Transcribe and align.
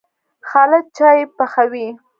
خالد 0.49 0.85
چايي 0.97 1.23
پخوي. 1.37 1.87